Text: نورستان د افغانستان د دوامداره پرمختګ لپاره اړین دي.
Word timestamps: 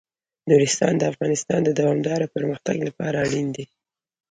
نورستان 0.49 0.93
د 0.97 1.03
افغانستان 1.11 1.59
د 1.63 1.69
دوامداره 1.79 2.27
پرمختګ 2.35 2.77
لپاره 2.87 3.15
اړین 3.25 3.47
دي. 3.55 3.65